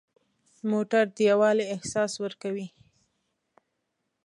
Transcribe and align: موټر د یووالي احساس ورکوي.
موټر 0.71 1.03
د 1.15 1.17
یووالي 1.29 1.65
احساس 1.75 2.11
ورکوي. 2.23 2.67